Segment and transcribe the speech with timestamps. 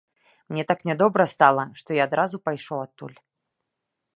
[0.53, 3.17] Мне так нядобра стала, што я адразу пайшоў адтуль.